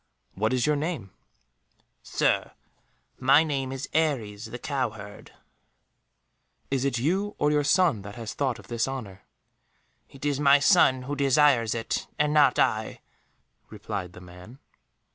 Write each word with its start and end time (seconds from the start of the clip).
"What 0.33 0.51
is 0.51 0.65
your 0.65 0.75
name?" 0.75 1.11
"Sir, 2.01 2.53
my 3.19 3.43
name 3.43 3.71
is 3.71 3.87
Aries 3.93 4.45
the 4.45 4.57
cowherd." 4.57 5.31
"Is 6.71 6.83
it 6.85 6.97
you 6.97 7.35
or 7.37 7.51
your 7.51 7.63
son 7.63 8.01
that 8.01 8.15
has 8.15 8.33
thought 8.33 8.57
of 8.57 8.67
this 8.67 8.87
honour?" 8.87 9.21
"It 10.09 10.25
is 10.25 10.39
my 10.39 10.57
son 10.57 11.03
who 11.03 11.15
desires 11.15 11.75
it, 11.75 12.07
and 12.17 12.33
not 12.33 12.57
I," 12.57 13.01
replied 13.69 14.13
the 14.13 14.21
man. 14.21 14.57